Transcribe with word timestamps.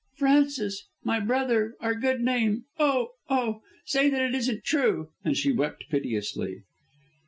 "Francis 0.17 0.87
my 1.03 1.19
brother 1.19 1.75
our 1.79 1.93
good 1.93 2.21
name 2.21 2.65
oh! 2.79 3.09
oh! 3.29 3.61
Say 3.85 4.09
that 4.09 4.21
it 4.23 4.33
isn't 4.33 4.63
true," 4.63 5.09
and 5.23 5.37
she 5.37 5.51
wept 5.51 5.83
piteously. 5.91 6.63